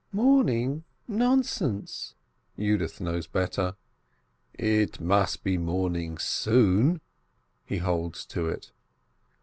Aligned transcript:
"Morning? 0.11 0.83
Nonsense!" 1.07 2.15
Yudith 2.57 2.99
knows 2.99 3.27
better. 3.27 3.75
"It 4.55 4.99
must 4.99 5.43
be 5.43 5.59
morning 5.59 6.17
soon!" 6.17 7.01
He 7.65 7.77
holds 7.77 8.25
to 8.25 8.49
it. 8.49 8.71